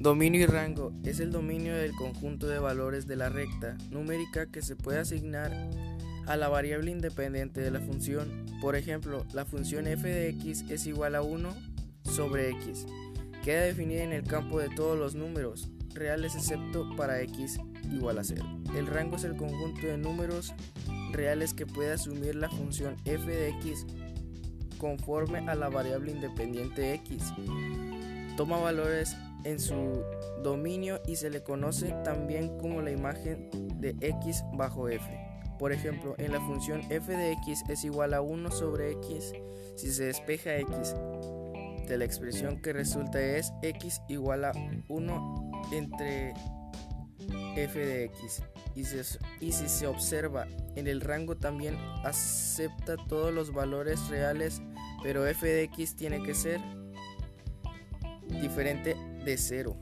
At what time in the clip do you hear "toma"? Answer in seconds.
28.40-28.56